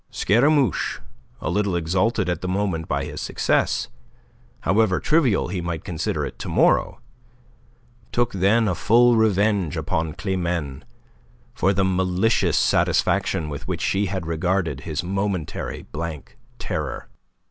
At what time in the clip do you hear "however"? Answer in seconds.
4.61-4.99